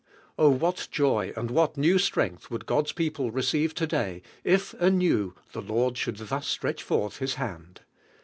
O 0.35 0.49
what 0.49 0.87
joy 0.89 1.31
and 1.37 1.51
what 1.51 1.77
new 1.77 1.99
strength 1.99 2.49
would 2.49 2.65
God's 2.65 2.91
people 2.91 3.29
receive 3.29 3.75
today 3.75 4.23
if 4.43 4.73
anew 4.81 5.35
the 5.51 5.61
Lord 5.61 5.95
should 5.95 6.17
thus 6.17 6.47
si 6.47 6.59
retch 6.63 6.81
forth 6.81 7.17
His 7.17 7.35
hand! 7.35 7.81